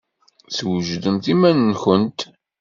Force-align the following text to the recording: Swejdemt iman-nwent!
Swejdemt 0.57 1.25
iman-nwent! 1.33 2.19